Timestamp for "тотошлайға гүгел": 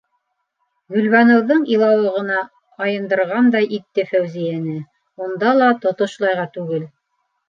5.85-6.89